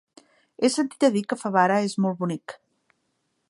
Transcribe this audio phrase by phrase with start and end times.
[0.63, 2.57] He sentit a dir que Favara és molt bonic.